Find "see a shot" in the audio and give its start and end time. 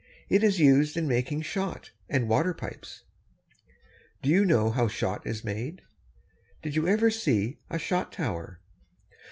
7.11-8.11